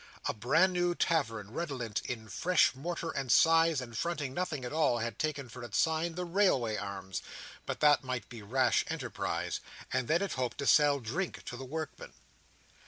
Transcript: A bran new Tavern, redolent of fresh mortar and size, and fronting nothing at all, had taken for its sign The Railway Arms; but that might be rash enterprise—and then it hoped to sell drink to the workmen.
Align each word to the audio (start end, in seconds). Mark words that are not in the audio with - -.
A 0.25 0.33
bran 0.33 0.71
new 0.73 0.95
Tavern, 0.95 1.51
redolent 1.51 2.01
of 2.09 2.33
fresh 2.33 2.73
mortar 2.73 3.11
and 3.11 3.31
size, 3.31 3.81
and 3.81 3.95
fronting 3.95 4.33
nothing 4.33 4.65
at 4.65 4.73
all, 4.73 4.97
had 4.97 5.19
taken 5.19 5.47
for 5.47 5.61
its 5.63 5.77
sign 5.77 6.15
The 6.15 6.25
Railway 6.25 6.75
Arms; 6.75 7.21
but 7.67 7.81
that 7.81 8.03
might 8.03 8.27
be 8.27 8.41
rash 8.41 8.83
enterprise—and 8.89 10.07
then 10.07 10.23
it 10.23 10.31
hoped 10.33 10.57
to 10.57 10.65
sell 10.65 10.99
drink 10.99 11.43
to 11.45 11.55
the 11.55 11.65
workmen. 11.65 12.13